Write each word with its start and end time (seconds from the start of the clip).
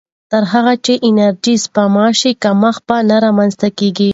تر 0.31 0.43
هغه 0.53 0.73
چې 0.85 0.93
انرژي 1.07 1.55
سپما 1.65 2.07
شي، 2.19 2.31
کمښت 2.43 2.81
به 2.87 3.15
رامنځته 3.27 3.67
نه 3.75 3.89
شي. 3.97 4.09